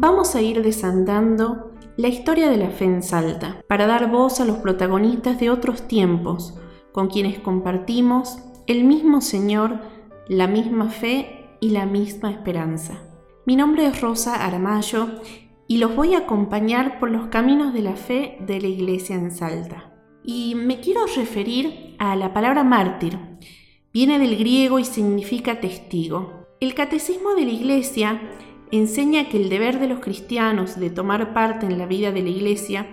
vamos 0.00 0.34
a 0.34 0.42
ir 0.42 0.62
desandando 0.62 1.72
la 1.96 2.08
historia 2.08 2.50
de 2.50 2.58
la 2.58 2.68
fe 2.68 2.84
en 2.84 3.02
Salta 3.02 3.62
para 3.66 3.86
dar 3.86 4.10
voz 4.10 4.40
a 4.40 4.44
los 4.44 4.58
protagonistas 4.58 5.40
de 5.40 5.48
otros 5.48 5.88
tiempos 5.88 6.58
con 6.92 7.08
quienes 7.08 7.38
compartimos 7.38 8.38
el 8.66 8.84
mismo 8.84 9.22
Señor, 9.22 9.80
la 10.28 10.48
misma 10.48 10.90
fe 10.90 11.56
y 11.60 11.70
la 11.70 11.86
misma 11.86 12.30
esperanza. 12.30 13.02
Mi 13.46 13.56
nombre 13.56 13.86
es 13.86 14.00
Rosa 14.02 14.44
Aramayo 14.44 15.08
y 15.66 15.78
los 15.78 15.96
voy 15.96 16.14
a 16.14 16.18
acompañar 16.18 16.98
por 17.00 17.10
los 17.10 17.28
caminos 17.28 17.72
de 17.72 17.82
la 17.82 17.96
fe 17.96 18.36
de 18.40 18.60
la 18.60 18.68
iglesia 18.68 19.16
en 19.16 19.30
Salta. 19.30 19.94
Y 20.22 20.54
me 20.56 20.80
quiero 20.80 21.06
referir 21.06 21.94
a 21.98 22.16
la 22.16 22.34
palabra 22.34 22.64
mártir. 22.64 23.18
Viene 23.94 24.18
del 24.18 24.36
griego 24.36 24.78
y 24.78 24.84
significa 24.84 25.60
testigo. 25.60 26.46
El 26.60 26.74
catecismo 26.74 27.34
de 27.34 27.44
la 27.44 27.52
iglesia 27.52 28.20
enseña 28.70 29.28
que 29.28 29.36
el 29.36 29.48
deber 29.48 29.78
de 29.78 29.88
los 29.88 30.00
cristianos 30.00 30.78
de 30.78 30.90
tomar 30.90 31.32
parte 31.32 31.66
en 31.66 31.78
la 31.78 31.86
vida 31.86 32.12
de 32.12 32.22
la 32.22 32.30
iglesia 32.30 32.86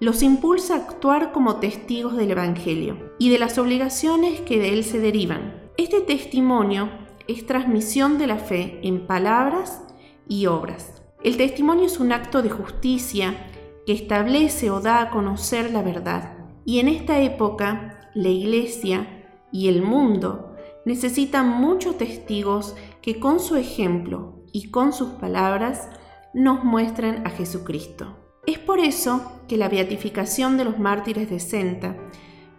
los 0.00 0.22
impulsa 0.22 0.74
a 0.74 0.78
actuar 0.78 1.32
como 1.32 1.56
testigos 1.56 2.16
del 2.16 2.32
Evangelio 2.32 3.12
y 3.18 3.30
de 3.30 3.38
las 3.38 3.58
obligaciones 3.58 4.40
que 4.40 4.58
de 4.58 4.72
él 4.72 4.84
se 4.84 5.00
derivan. 5.00 5.62
Este 5.76 6.00
testimonio 6.00 6.90
es 7.26 7.46
transmisión 7.46 8.18
de 8.18 8.26
la 8.26 8.36
fe 8.36 8.80
en 8.82 9.06
palabras 9.06 9.82
y 10.28 10.46
obras. 10.46 11.02
El 11.22 11.36
testimonio 11.36 11.86
es 11.86 12.00
un 12.00 12.12
acto 12.12 12.42
de 12.42 12.50
justicia 12.50 13.50
que 13.86 13.92
establece 13.92 14.70
o 14.70 14.80
da 14.80 15.00
a 15.00 15.10
conocer 15.10 15.72
la 15.72 15.82
verdad. 15.82 16.36
Y 16.64 16.80
en 16.80 16.88
esta 16.88 17.20
época, 17.20 18.10
la 18.14 18.28
Iglesia 18.28 19.24
y 19.52 19.68
el 19.68 19.82
mundo 19.82 20.54
necesitan 20.84 21.48
muchos 21.48 21.96
testigos 21.96 22.74
que 23.00 23.18
con 23.18 23.40
su 23.40 23.56
ejemplo 23.56 24.43
y 24.54 24.70
con 24.70 24.92
sus 24.92 25.08
palabras 25.10 25.90
nos 26.32 26.64
muestren 26.64 27.26
a 27.26 27.30
Jesucristo. 27.30 28.16
Es 28.46 28.58
por 28.58 28.78
eso 28.78 29.32
que 29.48 29.56
la 29.56 29.68
beatificación 29.68 30.56
de 30.56 30.64
los 30.64 30.78
mártires 30.78 31.28
de 31.28 31.40
Senta 31.40 31.96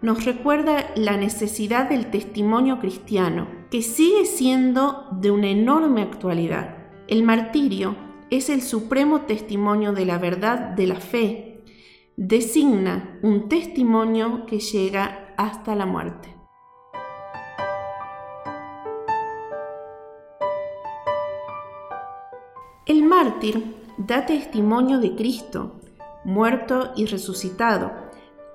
nos 0.02 0.26
recuerda 0.26 0.92
la 0.96 1.16
necesidad 1.16 1.90
del 1.90 2.12
testimonio 2.12 2.80
cristiano, 2.80 3.48
que 3.72 3.82
sigue 3.82 4.26
siendo 4.26 5.08
de 5.14 5.32
una 5.32 5.48
enorme 5.48 6.02
actualidad. 6.02 6.78
El 7.08 7.24
martirio 7.24 7.96
es 8.30 8.50
el 8.50 8.62
supremo 8.62 9.22
testimonio 9.22 9.94
de 9.94 10.06
la 10.06 10.18
verdad 10.18 10.60
de 10.60 10.88
la 10.88 11.00
fe. 11.00 11.64
Designa 12.18 13.20
un 13.24 13.48
testimonio 13.48 14.46
que 14.46 14.60
llega 14.60 15.34
hasta 15.38 15.76
la 15.76 15.86
muerte. 15.86 16.35
Mártir 23.36 23.76
da 23.98 24.26
testimonio 24.26 25.00
de 25.00 25.16
Cristo, 25.16 25.82
muerto 26.24 26.92
y 26.96 27.06
resucitado, 27.06 27.92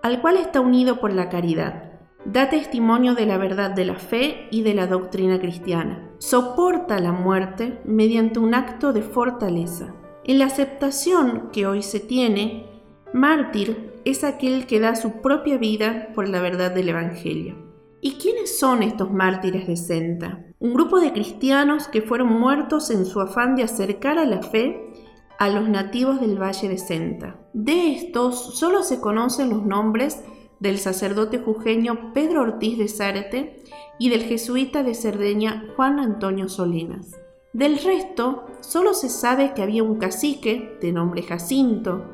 al 0.03 0.23
cual 0.23 0.36
está 0.36 0.61
unido 0.61 1.00
por 1.00 1.12
la 1.12 1.28
caridad. 1.28 1.92
Da 2.25 2.48
testimonio 2.48 3.14
de 3.14 3.27
la 3.27 3.36
verdad 3.36 3.70
de 3.70 3.84
la 3.84 3.97
fe 3.97 4.48
y 4.51 4.62
de 4.62 4.75
la 4.75 4.86
doctrina 4.86 5.39
cristiana. 5.39 6.11
Soporta 6.19 6.98
la 6.98 7.12
muerte 7.12 7.81
mediante 7.84 8.39
un 8.39 8.55
acto 8.55 8.92
de 8.92 9.03
fortaleza. 9.03 9.95
En 10.25 10.39
la 10.39 10.47
aceptación 10.47 11.51
que 11.53 11.67
hoy 11.67 11.83
se 11.83 12.01
tiene, 12.01 12.67
mártir 13.12 14.01
es 14.05 14.25
aquel 14.25 14.67
que 14.67 14.81
da 14.81 14.97
su 14.97 15.20
propia 15.20 15.58
vida 15.58 16.08
por 16.14 16.28
la 16.28 16.41
verdad 16.41 16.70
del 16.70 16.89
Evangelio. 16.89 17.56
¿Y 18.01 18.12
quiénes 18.12 18.58
son 18.58 18.83
estos 18.83 19.11
mártires 19.12 19.67
de 19.67 19.77
Senta? 19.77 20.50
Un 20.61 20.75
grupo 20.75 21.00
de 21.00 21.14
cristianos 21.14 21.89
que 21.89 22.03
fueron 22.03 22.39
muertos 22.39 22.91
en 22.91 23.06
su 23.06 23.19
afán 23.22 23.56
de 23.56 23.62
acercar 23.62 24.19
a 24.19 24.27
la 24.27 24.42
fe 24.42 24.92
a 25.39 25.48
los 25.48 25.67
nativos 25.70 26.20
del 26.20 26.39
Valle 26.39 26.69
de 26.69 26.77
Senta. 26.77 27.41
De 27.55 27.94
estos 27.94 28.58
solo 28.58 28.83
se 28.83 29.00
conocen 29.00 29.48
los 29.48 29.64
nombres 29.64 30.23
del 30.58 30.77
sacerdote 30.77 31.39
jujeño 31.39 32.12
Pedro 32.12 32.42
Ortiz 32.42 32.77
de 32.77 32.89
Zárate 32.89 33.62
y 33.98 34.11
del 34.11 34.24
jesuita 34.24 34.83
de 34.83 34.95
Cerdeña 34.95 35.64
Juan 35.77 35.98
Antonio 35.98 36.46
Solinas. 36.51 37.18
Del 37.55 37.79
resto, 37.79 38.45
solo 38.61 38.92
se 38.92 39.08
sabe 39.08 39.55
que 39.55 39.62
había 39.62 39.83
un 39.83 39.96
cacique 39.96 40.77
de 40.83 40.92
nombre 40.92 41.23
Jacinto, 41.23 42.05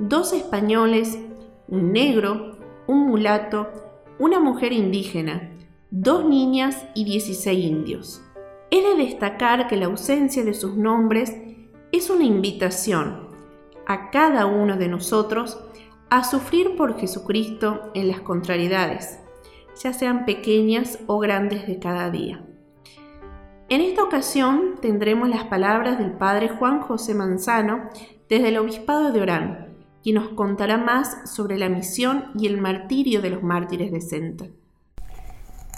dos 0.00 0.32
españoles, 0.32 1.16
un 1.68 1.92
negro, 1.92 2.56
un 2.88 3.06
mulato, 3.06 3.68
una 4.18 4.40
mujer 4.40 4.72
indígena, 4.72 5.53
dos 5.96 6.24
niñas 6.24 6.88
y 6.96 7.04
16 7.04 7.64
indios. 7.64 8.20
He 8.72 8.82
de 8.82 8.96
destacar 8.96 9.68
que 9.68 9.76
la 9.76 9.86
ausencia 9.86 10.42
de 10.42 10.52
sus 10.52 10.74
nombres 10.76 11.32
es 11.92 12.10
una 12.10 12.24
invitación 12.24 13.28
a 13.86 14.10
cada 14.10 14.46
uno 14.46 14.76
de 14.76 14.88
nosotros 14.88 15.56
a 16.10 16.24
sufrir 16.24 16.76
por 16.76 16.98
Jesucristo 16.98 17.92
en 17.94 18.08
las 18.08 18.20
contrariedades, 18.22 19.20
ya 19.80 19.92
sean 19.92 20.24
pequeñas 20.24 20.98
o 21.06 21.20
grandes 21.20 21.68
de 21.68 21.78
cada 21.78 22.10
día. 22.10 22.44
En 23.68 23.80
esta 23.80 24.02
ocasión 24.02 24.74
tendremos 24.80 25.28
las 25.28 25.44
palabras 25.44 26.00
del 26.00 26.10
Padre 26.10 26.48
Juan 26.48 26.80
José 26.80 27.14
Manzano 27.14 27.88
desde 28.28 28.48
el 28.48 28.58
Obispado 28.58 29.12
de 29.12 29.20
Orán, 29.20 29.76
quien 30.02 30.16
nos 30.16 30.30
contará 30.30 30.76
más 30.76 31.32
sobre 31.32 31.56
la 31.56 31.68
misión 31.68 32.32
y 32.36 32.48
el 32.48 32.60
martirio 32.60 33.22
de 33.22 33.30
los 33.30 33.44
mártires 33.44 33.92
de 33.92 34.00
Senta. 34.00 34.46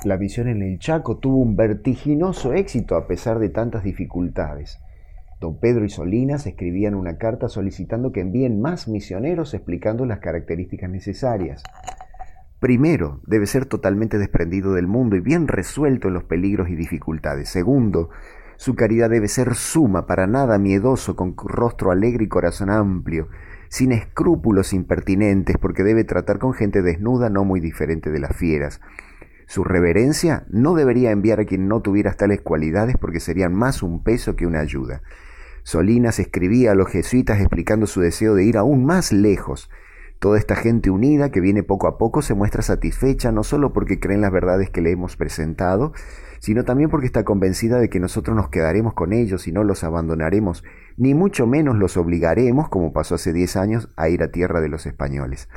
La 0.06 0.18
misión 0.18 0.46
en 0.46 0.62
el 0.62 0.78
Chaco 0.78 1.18
tuvo 1.18 1.38
un 1.38 1.56
vertiginoso 1.56 2.52
éxito 2.52 2.94
a 2.94 3.08
pesar 3.08 3.40
de 3.40 3.48
tantas 3.48 3.82
dificultades. 3.82 4.78
Don 5.40 5.58
Pedro 5.58 5.84
y 5.84 5.88
Solinas 5.88 6.46
escribían 6.46 6.94
una 6.94 7.18
carta 7.18 7.48
solicitando 7.48 8.12
que 8.12 8.20
envíen 8.20 8.60
más 8.60 8.86
misioneros 8.86 9.52
explicando 9.52 10.06
las 10.06 10.20
características 10.20 10.90
necesarias. 10.90 11.64
Primero, 12.60 13.20
debe 13.26 13.46
ser 13.46 13.66
totalmente 13.66 14.16
desprendido 14.16 14.74
del 14.74 14.86
mundo 14.86 15.16
y 15.16 15.20
bien 15.20 15.48
resuelto 15.48 16.06
en 16.06 16.14
los 16.14 16.22
peligros 16.22 16.68
y 16.68 16.76
dificultades. 16.76 17.48
Segundo, 17.48 18.10
su 18.54 18.76
caridad 18.76 19.10
debe 19.10 19.26
ser 19.26 19.56
suma, 19.56 20.06
para 20.06 20.28
nada 20.28 20.56
miedoso, 20.56 21.16
con 21.16 21.34
rostro 21.36 21.90
alegre 21.90 22.22
y 22.22 22.28
corazón 22.28 22.70
amplio, 22.70 23.26
sin 23.70 23.90
escrúpulos 23.90 24.72
impertinentes, 24.72 25.56
porque 25.58 25.82
debe 25.82 26.04
tratar 26.04 26.38
con 26.38 26.54
gente 26.54 26.82
desnuda 26.82 27.28
no 27.28 27.44
muy 27.44 27.58
diferente 27.58 28.10
de 28.10 28.20
las 28.20 28.36
fieras. 28.36 28.80
Su 29.46 29.64
reverencia 29.64 30.44
no 30.48 30.74
debería 30.74 31.12
enviar 31.12 31.40
a 31.40 31.44
quien 31.44 31.68
no 31.68 31.80
tuviera 31.80 32.14
tales 32.14 32.40
cualidades 32.40 32.96
porque 33.00 33.20
serían 33.20 33.54
más 33.54 33.82
un 33.82 34.02
peso 34.02 34.36
que 34.36 34.46
una 34.46 34.60
ayuda. 34.60 35.02
Solinas 35.62 36.18
escribía 36.18 36.72
a 36.72 36.74
los 36.74 36.88
jesuitas 36.88 37.40
explicando 37.40 37.86
su 37.86 38.00
deseo 38.00 38.34
de 38.34 38.44
ir 38.44 38.56
aún 38.56 38.84
más 38.84 39.12
lejos. 39.12 39.70
Toda 40.18 40.38
esta 40.38 40.56
gente 40.56 40.90
unida 40.90 41.30
que 41.30 41.40
viene 41.40 41.62
poco 41.62 41.88
a 41.88 41.98
poco 41.98 42.22
se 42.22 42.34
muestra 42.34 42.62
satisfecha 42.62 43.32
no 43.32 43.44
solo 43.44 43.72
porque 43.72 44.00
creen 44.00 44.22
las 44.22 44.32
verdades 44.32 44.70
que 44.70 44.80
le 44.80 44.90
hemos 44.90 45.16
presentado, 45.16 45.92
sino 46.38 46.64
también 46.64 46.88
porque 46.88 47.06
está 47.06 47.24
convencida 47.24 47.78
de 47.78 47.90
que 47.90 48.00
nosotros 48.00 48.34
nos 48.34 48.48
quedaremos 48.48 48.94
con 48.94 49.12
ellos 49.12 49.46
y 49.46 49.52
no 49.52 49.62
los 49.62 49.84
abandonaremos, 49.84 50.64
ni 50.96 51.14
mucho 51.14 51.46
menos 51.46 51.76
los 51.76 51.96
obligaremos, 51.96 52.68
como 52.68 52.92
pasó 52.92 53.16
hace 53.16 53.32
diez 53.32 53.56
años, 53.56 53.90
a 53.96 54.08
ir 54.08 54.22
a 54.22 54.30
tierra 54.30 54.60
de 54.60 54.68
los 54.68 54.86
españoles. 54.86 55.48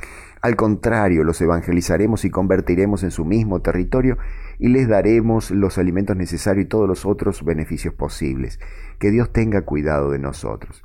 Al 0.42 0.56
contrario, 0.56 1.24
los 1.24 1.40
evangelizaremos 1.40 2.24
y 2.24 2.30
convertiremos 2.30 3.02
en 3.02 3.10
su 3.10 3.24
mismo 3.24 3.60
territorio 3.60 4.18
y 4.58 4.68
les 4.68 4.88
daremos 4.88 5.50
los 5.50 5.78
alimentos 5.78 6.16
necesarios 6.16 6.66
y 6.66 6.68
todos 6.68 6.88
los 6.88 7.06
otros 7.06 7.44
beneficios 7.44 7.94
posibles. 7.94 8.58
Que 8.98 9.10
Dios 9.10 9.32
tenga 9.32 9.62
cuidado 9.62 10.10
de 10.10 10.18
nosotros. 10.18 10.82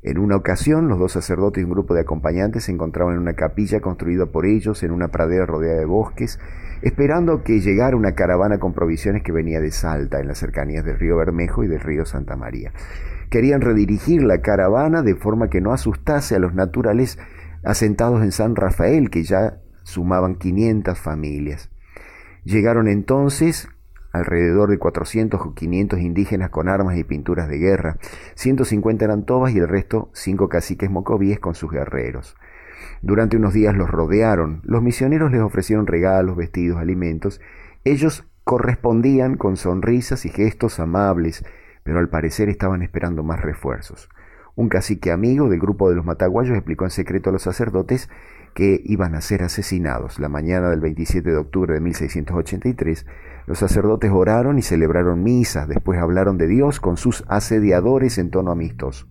En 0.00 0.18
una 0.18 0.36
ocasión, 0.36 0.88
los 0.88 0.98
dos 0.98 1.12
sacerdotes 1.12 1.60
y 1.60 1.64
un 1.64 1.72
grupo 1.72 1.92
de 1.92 2.02
acompañantes 2.02 2.64
se 2.64 2.72
encontraban 2.72 3.14
en 3.14 3.20
una 3.20 3.34
capilla 3.34 3.80
construida 3.80 4.26
por 4.26 4.46
ellos 4.46 4.84
en 4.84 4.92
una 4.92 5.08
pradera 5.08 5.44
rodeada 5.44 5.80
de 5.80 5.86
bosques, 5.86 6.38
esperando 6.82 7.42
que 7.42 7.60
llegara 7.60 7.96
una 7.96 8.14
caravana 8.14 8.58
con 8.58 8.74
provisiones 8.74 9.24
que 9.24 9.32
venía 9.32 9.60
de 9.60 9.72
Salta, 9.72 10.20
en 10.20 10.28
las 10.28 10.38
cercanías 10.38 10.84
del 10.84 11.00
río 11.00 11.16
Bermejo 11.16 11.64
y 11.64 11.68
del 11.68 11.80
río 11.80 12.04
Santa 12.04 12.36
María. 12.36 12.72
Querían 13.28 13.60
redirigir 13.60 14.22
la 14.22 14.40
caravana 14.40 15.02
de 15.02 15.16
forma 15.16 15.50
que 15.50 15.60
no 15.60 15.72
asustase 15.72 16.36
a 16.36 16.38
los 16.38 16.54
naturales 16.54 17.18
asentados 17.64 18.22
en 18.22 18.30
San 18.30 18.54
Rafael, 18.54 19.10
que 19.10 19.24
ya 19.24 19.58
sumaban 19.82 20.36
500 20.36 20.96
familias. 20.96 21.70
Llegaron 22.44 22.86
entonces 22.86 23.68
alrededor 24.12 24.70
de 24.70 24.78
400 24.78 25.40
o 25.40 25.54
500 25.54 26.00
indígenas 26.00 26.50
con 26.50 26.68
armas 26.68 26.96
y 26.96 27.04
pinturas 27.04 27.48
de 27.48 27.58
guerra, 27.58 27.98
150 28.34 29.04
eran 29.04 29.24
tobas 29.24 29.52
y 29.52 29.58
el 29.58 29.68
resto 29.68 30.10
cinco 30.12 30.48
caciques 30.48 30.90
mocovíes 30.90 31.40
con 31.40 31.54
sus 31.54 31.70
guerreros. 31.70 32.36
Durante 33.02 33.36
unos 33.36 33.52
días 33.52 33.76
los 33.76 33.90
rodearon, 33.90 34.60
los 34.64 34.82
misioneros 34.82 35.30
les 35.30 35.40
ofrecieron 35.40 35.86
regalos, 35.86 36.36
vestidos, 36.36 36.78
alimentos, 36.78 37.40
ellos 37.84 38.24
correspondían 38.44 39.36
con 39.36 39.56
sonrisas 39.56 40.24
y 40.24 40.30
gestos 40.30 40.80
amables, 40.80 41.44
pero 41.84 41.98
al 41.98 42.08
parecer 42.08 42.48
estaban 42.48 42.82
esperando 42.82 43.22
más 43.22 43.40
refuerzos. 43.40 44.08
Un 44.58 44.68
cacique 44.68 45.12
amigo 45.12 45.48
del 45.48 45.60
grupo 45.60 45.88
de 45.88 45.94
los 45.94 46.04
mataguayos 46.04 46.56
explicó 46.56 46.84
en 46.84 46.90
secreto 46.90 47.30
a 47.30 47.32
los 47.32 47.42
sacerdotes 47.42 48.10
que 48.54 48.82
iban 48.86 49.14
a 49.14 49.20
ser 49.20 49.44
asesinados. 49.44 50.18
La 50.18 50.28
mañana 50.28 50.68
del 50.68 50.80
27 50.80 51.30
de 51.30 51.36
octubre 51.36 51.74
de 51.74 51.80
1683, 51.80 53.06
los 53.46 53.60
sacerdotes 53.60 54.10
oraron 54.12 54.58
y 54.58 54.62
celebraron 54.62 55.22
misas, 55.22 55.68
después 55.68 56.00
hablaron 56.00 56.38
de 56.38 56.48
Dios 56.48 56.80
con 56.80 56.96
sus 56.96 57.22
asediadores 57.28 58.18
en 58.18 58.32
tono 58.32 58.50
amistoso. 58.50 59.06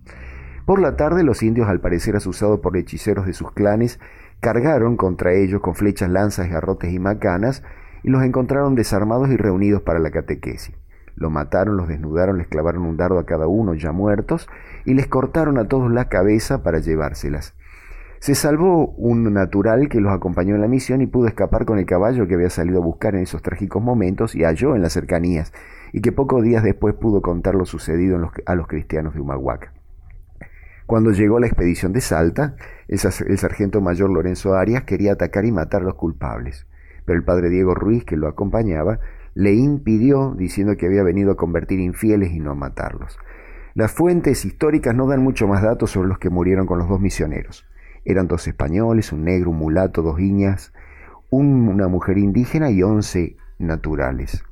Por 0.66 0.82
la 0.82 0.98
tarde 0.98 1.24
los 1.24 1.42
indios, 1.42 1.70
al 1.70 1.80
parecer 1.80 2.18
asusados 2.18 2.60
por 2.60 2.76
hechiceros 2.76 3.26
de 3.26 3.32
sus 3.32 3.54
clanes, 3.54 4.02
cargaron 4.42 4.98
contra 4.98 5.32
ellos 5.32 5.62
con 5.62 5.76
flechas, 5.76 6.10
lanzas, 6.10 6.50
garrotes 6.50 6.92
y 6.92 7.00
macanas, 7.00 7.64
y 8.04 8.10
los 8.10 8.22
encontraron 8.22 8.76
desarmados 8.76 9.30
y 9.30 9.38
reunidos 9.38 9.82
para 9.82 10.00
la 10.00 10.12
catequesis. 10.12 10.76
Los 11.18 11.32
mataron, 11.32 11.76
los 11.76 11.88
desnudaron, 11.88 12.38
les 12.38 12.48
clavaron 12.48 12.84
un 12.84 12.96
dardo 12.96 13.20
a 13.20 13.26
cada 13.26 13.48
uno 13.48 13.74
ya 13.74 13.92
muertos, 13.92 14.48
y 14.86 14.94
les 14.94 15.08
cortaron 15.08 15.58
a 15.58 15.68
todos 15.68 15.92
la 15.92 16.10
cabeza 16.10 16.64
para 16.64 16.80
llevárselas. 16.80 17.56
Se 18.20 18.36
salvó 18.36 18.92
un 18.98 19.34
natural 19.34 19.90
que 19.90 20.00
los 20.00 20.14
acompañó 20.14 20.56
en 20.56 20.62
la 20.62 20.68
misión 20.68 21.02
y 21.02 21.08
pudo 21.08 21.28
escapar 21.28 21.66
con 21.66 21.80
el 21.80 21.86
caballo 21.86 22.28
que 22.28 22.36
había 22.36 22.50
salido 22.50 22.80
a 22.80 22.86
buscar 22.86 23.16
en 23.16 23.24
esos 23.24 23.42
trágicos 23.42 23.84
momentos 23.84 24.36
y 24.36 24.44
halló 24.44 24.76
en 24.76 24.82
las 24.82 24.94
cercanías, 24.94 25.54
y 25.92 26.02
que 26.02 26.12
pocos 26.12 26.44
días 26.44 26.64
después 26.64 26.94
pudo 26.96 27.22
contar 27.22 27.56
lo 27.56 27.66
sucedido 27.66 28.20
a 28.46 28.56
los 28.56 28.68
cristianos 28.68 29.16
de 29.16 29.22
Humahuaca. 29.22 29.74
Cuando 30.88 31.12
llegó 31.12 31.40
la 31.40 31.48
expedición 31.48 31.92
de 31.92 32.00
Salta, 32.00 32.56
el, 32.88 32.98
sargento 33.00 33.82
mayor 33.82 34.10
Lorenzo 34.10 34.56
Arias 34.56 34.84
quería 34.84 35.14
atacar 35.14 35.44
y 35.44 35.52
matar 35.52 35.82
a 35.82 35.86
los 35.86 35.96
culpables, 35.96 36.66
pero 37.06 37.20
el 37.20 37.26
padre 37.26 37.50
Diego 37.50 37.76
Ruiz, 37.76 38.06
que 38.06 38.16
lo 38.16 38.28
acompañaba, 38.28 39.00
le 39.38 39.54
impidió 39.54 40.34
diciendo 40.36 40.76
que 40.78 40.88
había 40.88 41.04
venido 41.04 41.32
a 41.32 41.38
convertir 41.38 41.80
infieles 41.80 42.32
y 42.32 42.40
no 42.40 42.50
a 42.50 42.56
matarlos. 42.56 43.20
Las 43.76 43.92
fuentes 43.92 44.44
históricas 44.46 44.96
no 44.96 45.06
dan 45.06 45.22
mucho 45.22 45.48
más 45.48 45.62
datos 45.62 45.92
sobre 45.92 46.10
los 46.10 46.18
que 46.18 46.32
murieron 46.32 46.66
con 46.66 46.80
los 46.80 46.90
dos 46.90 47.00
misioneros. 47.00 47.68
Eran 48.04 48.28
dos 48.28 48.48
españoles, 48.48 49.12
un 49.12 49.26
negro, 49.26 49.52
un 49.52 49.58
mulato, 49.58 50.02
dos 50.02 50.18
niñas, 50.18 50.74
una 51.30 51.88
mujer 51.88 52.18
indígena 52.18 52.72
y 52.72 52.82
once 52.82 53.38
naturales. 53.60 54.44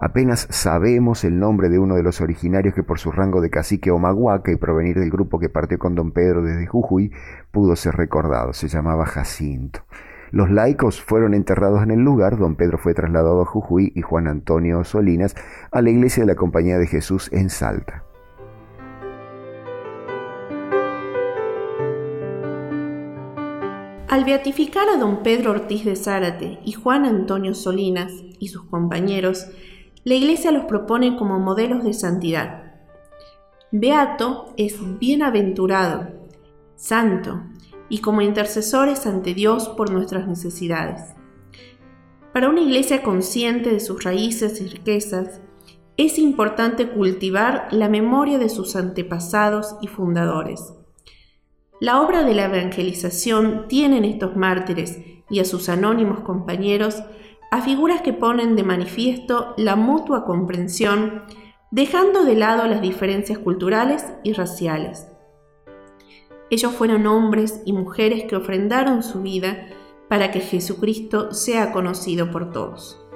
Apenas 0.00 0.48
sabemos 0.50 1.22
el 1.22 1.38
nombre 1.38 1.68
de 1.68 1.78
uno 1.78 1.94
de 1.94 2.02
los 2.02 2.20
originarios 2.20 2.74
que 2.74 2.82
por 2.82 2.98
su 2.98 3.12
rango 3.12 3.40
de 3.40 3.50
cacique 3.50 3.92
Omahuaca 3.92 4.50
y 4.50 4.56
provenir 4.56 4.98
del 4.98 5.10
grupo 5.10 5.38
que 5.38 5.48
partió 5.48 5.78
con 5.78 5.94
don 5.94 6.10
Pedro 6.10 6.42
desde 6.42 6.66
Jujuy 6.66 7.12
pudo 7.52 7.76
ser 7.76 7.94
recordado. 7.94 8.52
Se 8.52 8.66
llamaba 8.66 9.06
Jacinto. 9.06 9.84
Los 10.30 10.50
laicos 10.50 11.00
fueron 11.00 11.34
enterrados 11.34 11.82
en 11.82 11.90
el 11.90 12.00
lugar, 12.00 12.38
don 12.38 12.56
Pedro 12.56 12.78
fue 12.78 12.94
trasladado 12.94 13.42
a 13.42 13.46
Jujuy 13.46 13.92
y 13.94 14.02
Juan 14.02 14.26
Antonio 14.26 14.84
Solinas 14.84 15.34
a 15.70 15.80
la 15.80 15.90
iglesia 15.90 16.22
de 16.22 16.26
la 16.26 16.36
Compañía 16.36 16.78
de 16.78 16.86
Jesús 16.86 17.30
en 17.32 17.48
Salta. 17.48 18.04
Al 24.08 24.24
beatificar 24.24 24.88
a 24.88 24.96
don 24.96 25.22
Pedro 25.22 25.50
Ortiz 25.50 25.84
de 25.84 25.94
Zárate 25.94 26.58
y 26.64 26.72
Juan 26.72 27.04
Antonio 27.04 27.54
Solinas 27.54 28.10
y 28.38 28.48
sus 28.48 28.64
compañeros, 28.64 29.46
la 30.04 30.14
Iglesia 30.14 30.50
los 30.50 30.64
propone 30.64 31.16
como 31.16 31.38
modelos 31.38 31.84
de 31.84 31.92
santidad. 31.92 32.72
Beato 33.70 34.54
es 34.56 34.78
bienaventurado, 34.98 36.08
santo, 36.74 37.42
y 37.88 37.98
como 38.00 38.20
intercesores 38.20 39.06
ante 39.06 39.34
Dios 39.34 39.68
por 39.68 39.90
nuestras 39.90 40.26
necesidades. 40.26 41.14
Para 42.32 42.48
una 42.48 42.60
iglesia 42.60 43.02
consciente 43.02 43.70
de 43.70 43.80
sus 43.80 44.04
raíces 44.04 44.60
y 44.60 44.68
riquezas, 44.68 45.40
es 45.96 46.18
importante 46.18 46.88
cultivar 46.88 47.68
la 47.72 47.88
memoria 47.88 48.38
de 48.38 48.48
sus 48.48 48.76
antepasados 48.76 49.76
y 49.80 49.88
fundadores. 49.88 50.72
La 51.80 52.00
obra 52.00 52.22
de 52.22 52.34
la 52.34 52.44
evangelización 52.44 53.66
tiene 53.68 53.98
en 53.98 54.04
estos 54.04 54.36
mártires 54.36 54.98
y 55.30 55.40
a 55.40 55.44
sus 55.44 55.68
anónimos 55.68 56.20
compañeros 56.20 57.02
a 57.50 57.62
figuras 57.62 58.02
que 58.02 58.12
ponen 58.12 58.56
de 58.56 58.62
manifiesto 58.62 59.54
la 59.56 59.74
mutua 59.74 60.24
comprensión, 60.24 61.24
dejando 61.70 62.24
de 62.24 62.36
lado 62.36 62.66
las 62.66 62.80
diferencias 62.80 63.38
culturales 63.38 64.04
y 64.22 64.32
raciales. 64.32 65.08
Ellos 66.50 66.72
fueron 66.72 67.06
hombres 67.06 67.62
y 67.64 67.72
mujeres 67.72 68.24
que 68.24 68.36
ofrendaron 68.36 69.02
su 69.02 69.22
vida 69.22 69.68
para 70.08 70.30
que 70.30 70.40
Jesucristo 70.40 71.32
sea 71.32 71.72
conocido 71.72 72.30
por 72.30 72.52
todos. 72.52 73.07